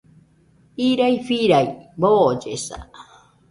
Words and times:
Irai 0.87 1.17
firai, 1.27 1.67
boollesa 2.01 2.77